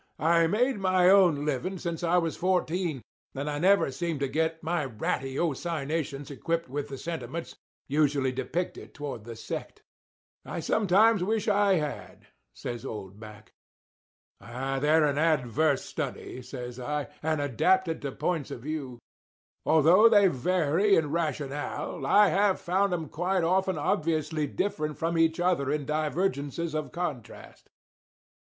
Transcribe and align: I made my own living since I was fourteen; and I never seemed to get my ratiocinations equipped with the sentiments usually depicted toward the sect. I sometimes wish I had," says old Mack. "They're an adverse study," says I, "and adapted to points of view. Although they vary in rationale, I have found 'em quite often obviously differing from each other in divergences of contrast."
I 0.17 0.47
made 0.47 0.79
my 0.79 1.11
own 1.11 1.45
living 1.45 1.77
since 1.77 2.01
I 2.01 2.17
was 2.17 2.35
fourteen; 2.35 3.03
and 3.35 3.47
I 3.47 3.59
never 3.59 3.91
seemed 3.91 4.19
to 4.21 4.27
get 4.27 4.63
my 4.63 4.83
ratiocinations 4.87 6.31
equipped 6.31 6.67
with 6.67 6.87
the 6.89 6.97
sentiments 6.97 7.55
usually 7.87 8.31
depicted 8.31 8.95
toward 8.95 9.25
the 9.25 9.35
sect. 9.35 9.83
I 10.43 10.59
sometimes 10.59 11.23
wish 11.23 11.47
I 11.47 11.75
had," 11.75 12.25
says 12.55 12.83
old 12.83 13.19
Mack. 13.19 13.53
"They're 14.39 15.05
an 15.05 15.19
adverse 15.19 15.83
study," 15.85 16.41
says 16.41 16.79
I, 16.79 17.07
"and 17.21 17.39
adapted 17.39 18.01
to 18.01 18.11
points 18.11 18.49
of 18.49 18.61
view. 18.61 18.97
Although 19.67 20.09
they 20.09 20.25
vary 20.29 20.95
in 20.95 21.11
rationale, 21.11 22.07
I 22.07 22.29
have 22.29 22.59
found 22.59 22.91
'em 22.91 23.07
quite 23.07 23.43
often 23.43 23.77
obviously 23.77 24.47
differing 24.47 24.95
from 24.95 25.15
each 25.15 25.39
other 25.39 25.71
in 25.71 25.85
divergences 25.85 26.73
of 26.73 26.91
contrast." 26.91 27.69